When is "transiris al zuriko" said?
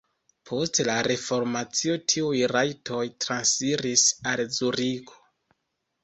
3.25-5.19